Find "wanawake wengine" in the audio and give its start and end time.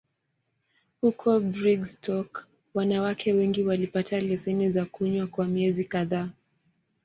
2.73-3.67